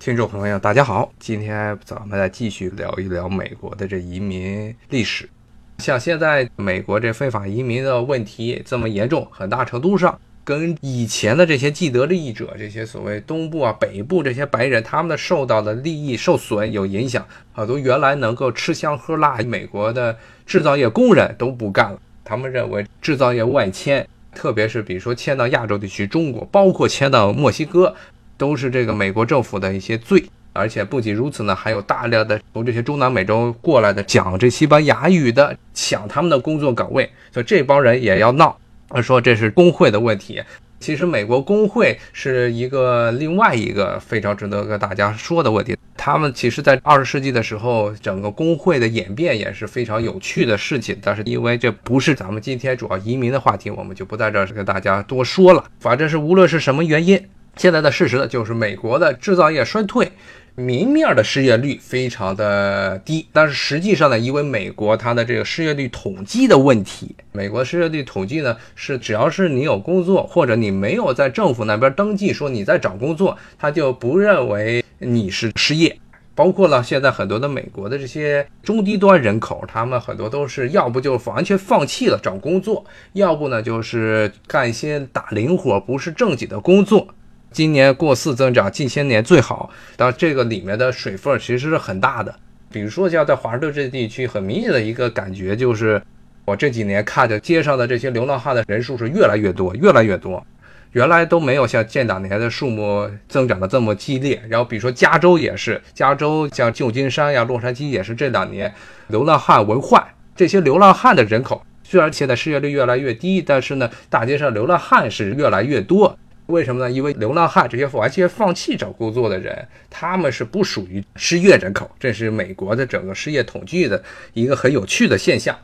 [0.00, 5.28] 听众朋友，大家好，今天咱们再继续聊一聊美国的这移民历史。
[5.76, 17.22] 像现在美国这非法移民的问题这么严重，很大程度上跟以前的这些既得利益者，这些所谓东部啊、北部这些白人，他们的受到的利益受损有影响。
[17.52, 27.94] 好多原来能够吃香喝辣美国的制造业工人都不干了，他们认为制造业外迁，特别是比如说迁到亚洲地区、中国，包括迁到墨西哥。
[28.40, 38.58] 都是这个美国政府的一些罪，而且不仅如此呢，还有大量的从这些中南美洲过来的讲这西班牙语的抢他们的工作岗位，所以这帮人也要闹，
[39.02, 40.42] 说这是工会的问题。
[40.78, 45.76] 其实美国工会是一个另外一个非常值得跟大家说的问题。
[45.94, 50.96] 他们其实，在二十世纪的时候，整个工会的演变也是非常有趣的事情。
[51.02, 55.62] 但是因为这不是咱们今天主要移民的话题，我们就不在这儿跟大家多说了。
[55.80, 57.22] 反正是无论是什么原因。
[57.56, 60.10] 现在的事实呢，就是美国的制造业衰退，
[60.54, 75.98] 明面的失业率非常的低，但是实际上呢，因为美国它的这个失业率统计的问题，美国失业率统计呢是只要是你有工作，或者你没有在政府那边登记说你在找工作，他就不认为你是失业。
[76.32, 82.82] 包括了现在很多的美国的这些中低端人口，他们很多都是要不就完全放弃了找工作，
[83.12, 87.06] 要不呢就是干一些打零活，不是正经的工作。
[87.50, 89.70] 今年过四增长，近些年最好。
[89.96, 92.34] 但这个里面的水分其实是很大的。
[92.70, 96.00] 比如说，像在华盛顿这地区，很明显的一个感觉就是，
[96.44, 100.44] 我这几年看着街上的这些流浪汉的人数是越来越多，越来越多。
[100.92, 104.40] 原来都没有像这两年的数目增长的这么激烈。
[104.48, 108.72] 然后，比如说加州也是，加州像旧金山呀、洛杉矶也是这两年
[109.08, 110.04] 流浪汉为患。
[110.36, 116.16] 这些流浪汉的人口虽然现在失业率越来越低，但是呢，大街上流浪汉是越来越多。
[116.50, 116.90] 为什么呢？
[116.90, 124.02] 因为流浪汉这些完全放弃找工作的人，他们是不属于失业人口，这是美国的整个失业统计的
[124.34, 125.56] 一个很有趣的现象。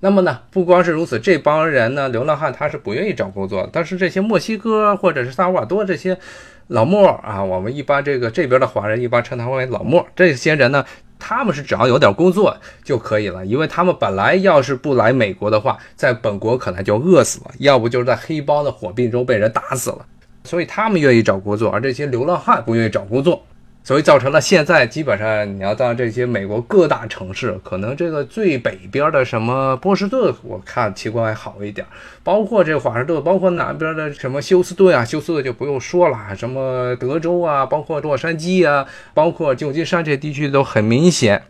[0.00, 6.18] 那么呢，不光是如此，这帮人呢，流浪汉他是不愿意找工作，但是这些墨西哥或者是萨尔瓦多这些
[6.66, 10.84] 老莫啊，我们一般这个这边的华人一般称他为老莫，这些人呢，
[11.20, 20.04] 他们是只要有点工作就可以了，因为他们本来要是不来美国的话，在本国可能就饿死了，要不就是在黑帮的火并中被人打死了。
[20.44, 23.44] 所以他们愿意找工作，而这些流浪汉不愿意找工作，
[23.84, 31.86] 所以造成了现在基本上你要到这些美国各大城市，可能这个最北边的什么波士顿，我看情况还好一点，
[32.22, 41.42] 包括这华盛顿，包括南边的什么休斯顿啊，休斯顿就不用说了，什么德州啊，包括洛杉矶啊，包括旧金山这些地区都很明显，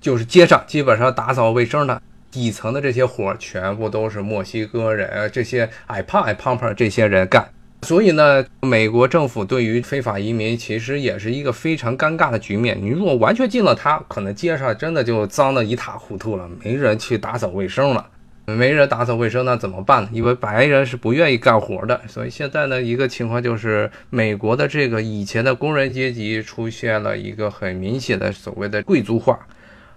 [0.00, 2.00] 就是街上基本上打扫卫生的
[2.30, 7.48] 底层的这些活，全部都是墨西哥人，这些矮胖矮胖胖这些人干。
[7.82, 12.76] 所以呢，美国政府对于非法移民其实也是一个非常尴尬的局面。
[12.80, 18.06] 你如果完全禁了他，可能街上真的就脏得一塌糊涂了，没人去打扫卫生了。
[18.46, 20.08] 没人打扫卫生，那怎么办呢？
[20.10, 22.00] 因为白人是不愿意干活的。
[22.08, 29.38] 所以现在呢，一个情况就是，美国的这个以前的工人阶级出现了一个很明显的所谓的贵族化，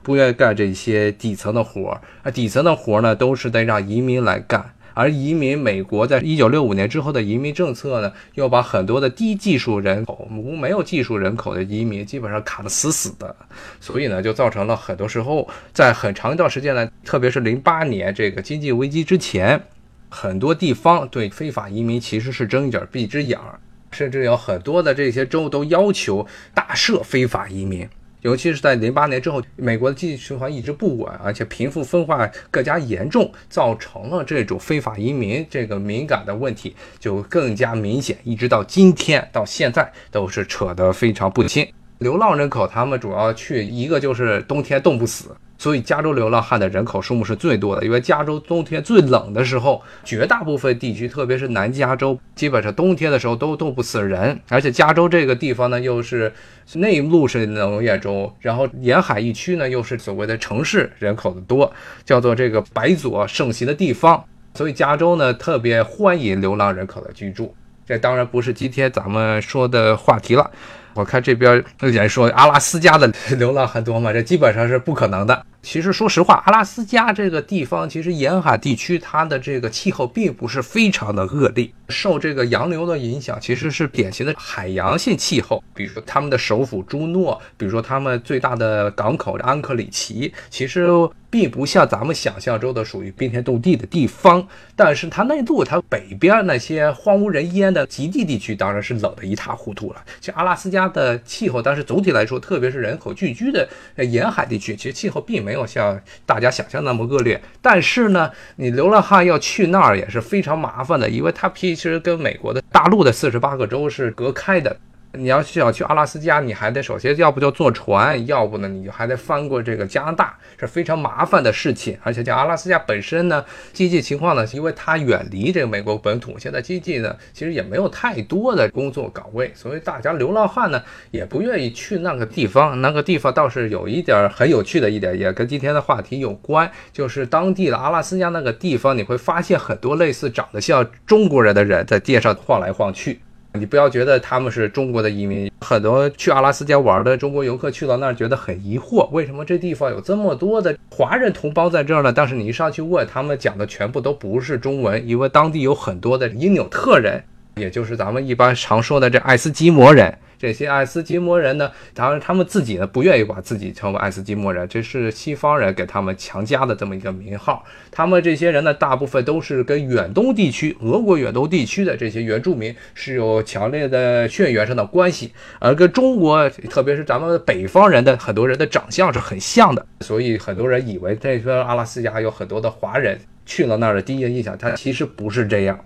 [0.04, 2.02] 不愿意干这些底层的活儿。
[2.24, 4.74] 啊，底层的活儿呢，都是得让移民来干。
[4.94, 13.36] 而移民美国在一九六五年之后的移民政策呢，又把很多的低技术人口、无没有技术人口的移民基本上卡得死死的，
[13.80, 19.62] 所以呢，就造成了很多时候在很长一段时间呢，特别是零八年这个经济危机之前，
[20.10, 23.60] 很多地方对非法移民其实是睁一只眼闭一只眼儿，
[23.92, 27.88] 甚至有很多的这些州都要求大赦非法移民。
[28.22, 41.68] 尤其是在零八年之后，美国的经济循环一直不稳，而且贫富分化更加严重，造成了这种非法移民这个敏感的问题就更加明显，一直到今天到现在都是扯得非常不清。
[41.98, 45.36] 流浪人口他们主要去一个就是冬天冻不死。
[45.62, 54.40] 所以，加州流浪汉的人口数目是最多的，因为加州冬天最冷的时候，绝大部分地区，特别是南加州，基本上冬天的时候都冻不死人。
[54.50, 56.34] 而且，加州这个地方呢，又是
[56.74, 61.72] 内陆是农业州，然后沿海一区呢，又是所谓的城市人口的多，
[62.04, 64.26] 叫做这个白左盛行的地方。
[64.56, 67.54] 所以，加州呢特别欢迎流浪人口的居住。
[67.86, 70.50] 这当然不是今天咱们说的话题了。
[70.96, 75.46] 我看这边有人说阿拉斯加的流浪汉多嘛，这基本上是不可能的。
[75.62, 85.64] 其实说实话，阿拉斯加这个地方，其实沿海地区它的这个气候并不是非常的恶劣，受这个洋流的影响，其实是典型的海洋性气候。
[85.74, 90.90] 比如说他们的首府朱诺，比如说他们最大的港口安克里奇，其实。
[91.32, 100.04] 并不像咱们想象中的属于冰天冻地的地方，但是它内陆，它北边那些荒无人烟的极地地区，当然是冷得一塌糊涂了。
[100.20, 103.66] 像阿拉斯加的气候，但是总体来说，特别是人口聚居的
[103.96, 107.40] 沿海地区，其实气候并没没有像大家想象那么恶劣。
[107.62, 114.78] 但是呢，你流浪汉要去那儿也是非常麻烦的，因为它其实跟美国的大陆的四十八个州是隔开的。
[115.14, 121.98] 你要想去阿拉斯加，你还得首先要不就坐船，要不呢你就还得翻过这个加拿大，是非常麻烦的事情。
[122.02, 123.44] 而且像阿拉斯加本身呢，
[123.74, 130.82] 经济情况呢，因为它远离这个美国本土，现在经济呢其实也没有太多的工作岗位，所以大家流浪汉呢
[131.12, 132.82] 也不愿意去那个地方。
[132.82, 143.20] 那个地方倒是有一点很有趣的一点，也跟今天的话题有关，就是当地的阿拉斯加那个地方，你会发现很多类似长得像中国人的人在街上晃来晃去。
[143.54, 152.14] 你不要觉得他们是中国的移民，很多去阿拉斯加玩的中国游客去到那儿觉得很疑惑，为什么这地方有这么多的华人同胞在这儿呢？
[152.14, 157.22] 但是你一上去问，他们讲的全部都不是中文，因为当地有很多的因纽特人，
[157.56, 160.18] 也就是咱们一般常说的这爱斯基摩人。
[160.42, 167.64] 这些爱斯基摩人呢，当然他们自己呢不愿意把自己称为爱斯基摩人，这是西方人给他们强加的这么一个名号。
[167.92, 185.80] 他们这些人呢，大部分都是跟远东地区、俄国远东地区的这些原住民是有强烈的血缘上的关系，而跟中国，特别是咱们北方人的很多人的长相是很像的，所以很多人以为这个阿拉斯加有很多的华人去了那儿的第一印象，他其实不是这样。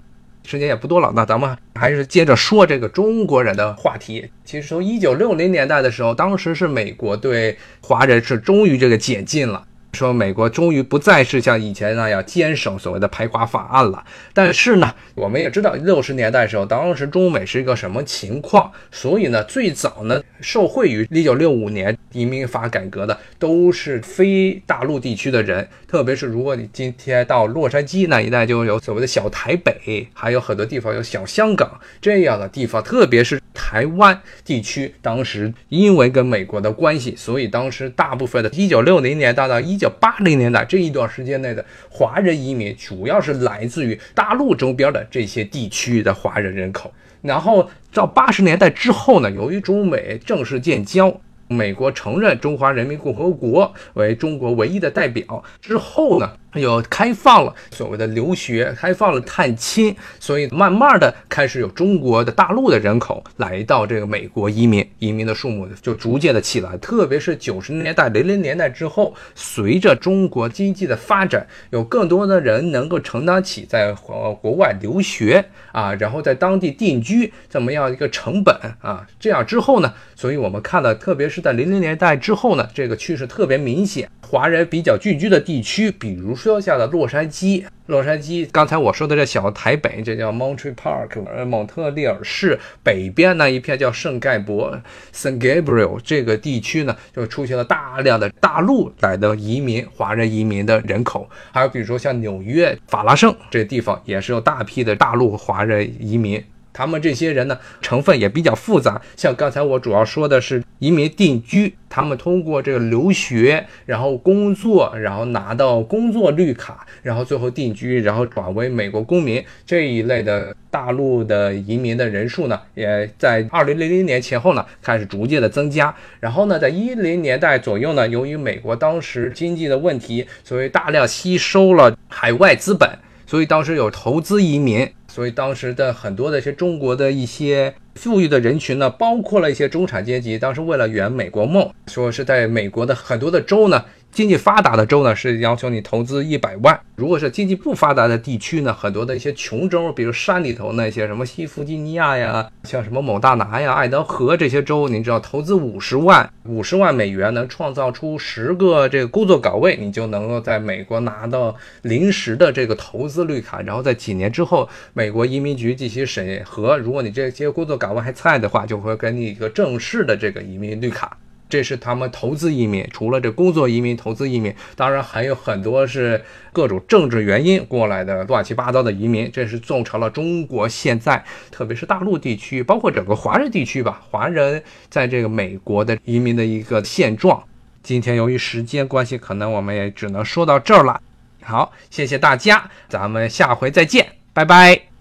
[0.45, 4.30] 时间也不多了，那咱们还是接着说这个中国人的话题。
[4.44, 9.65] 其实从一九六零年代的时候，当时是美国对华人是终于这个解禁了。
[9.95, 14.03] 说美国终于不再是像以前那样坚守所谓的排华法案了，
[14.33, 46.94] 但是呢，我们也知道六十年代的时候，当时中美是一个什么情况，所以呢，最早呢，受惠于一九六五年移民法改革的都是非大陆地区的人，特别是如果你今天到洛杉矶那一带，就有所谓的小台北，还有很多地方有小香港这样的地方，特别是台湾地区，当时因为跟美国的关系，所以当时大部分的一九六零年到到一九八零年代这一段时间内的华人移民，主要是来自于大陆周边的这些地区的华人人口。
[47.22, 51.20] 然后到八十年代之后呢，由于中美正式建交。
[51.48, 56.28] 美国承认中华人民共和国为中国唯一的代表之后呢，
[56.60, 66.78] 又开放了所谓的留学，开放了探亲，所以慢慢的开始有中国的大陆的人口来到这个美国移民，移民的数目就逐渐的起来。
[66.80, 81.46] 特别是九十年代、零零年代之后，随着中国经济的发展，有更多的人能够承担起在国国外留学啊，然后在当地定居这么样一个成本啊，这样之后呢，所以我们看到，特别是。
[81.46, 84.10] 在零零年代之后呢，这个趋势特别明显。
[84.28, 94.80] 华人比较聚居的地区，比如说像的洛杉矶，洛杉矶，刚才我说的这小台北，这叫 Montreal Park，呃，蒙特利尔市北边那一片叫圣盖博
[95.13, 101.30] （San Gabriel） 这个地区呢，就出现了大量的大陆来的移民，华人移民的人口。
[101.51, 106.44] 还有比如说像纽约法拉盛这地方，也是有大批的大陆华人移民。
[106.75, 109.01] 他们这些人呢，成分也比较复杂。
[109.16, 125.95] 像刚才我主要说的是移民定居，他们通过这个留学，然后工作，然后拿到工作绿卡，然后最后定居，然后转为美国公民这一类的大陆的移民的人数呢，也在二零零零年前后呢开始逐渐的增加。
[126.19, 132.89] 然后呢，在一零年代左右呢，由于美国当时经济的问题，所以大量吸收了海外资本，
[133.25, 134.91] 所以当时有投资移民。
[135.15, 143.86] 所以当时的很多的一些中国的一些富裕的人群呢，包括了一些中产阶级，当时为了圆美国梦，说是在美国的很多的州呢。
[144.15, 163.62] 经济发达的州呢，是要求你投资一百万；如果是经济不发达的地区呢，很多的一些穷州，比如山里头那些什么西弗吉尼亚呀，像什么某大拿呀、爱德荷这些州，你只要投资五十万，五十万美元能创造出十个这个工作岗位，你就能够在美国拿到临时的这个投资绿卡。
[163.63, 171.17] 然后在几年之后，美国移民局进行审核，如果你这些工作岗位还在的话，就会给你一个正式的这个移民绿卡。
[171.48, 179.30] 这是他们投资移民，除了这工作移民、投资移民，当然还有很多是各种政治原因过来的乱七八糟的移民。
[179.32, 187.44] 这是造成了中国现在，特别是大陆地区，包括整个华人地区吧，华人在这个美国的移民的一个现状。
[187.84, 191.00] 今天由于时间关系，可能我们也只能说到这儿了。
[191.44, 194.95] 好，谢谢大家，咱们下回再见，拜拜。